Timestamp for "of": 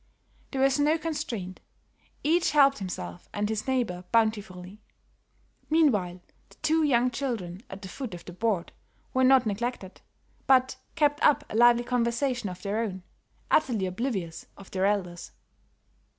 8.15-8.25, 12.49-12.63, 14.57-14.71